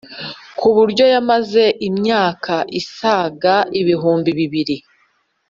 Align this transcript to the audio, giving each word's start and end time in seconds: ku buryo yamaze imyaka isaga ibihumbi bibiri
ku 0.59 0.67
buryo 0.75 1.05
yamaze 1.13 1.63
imyaka 1.87 2.55
isaga 2.81 3.55
ibihumbi 3.81 4.29
bibiri 4.39 4.75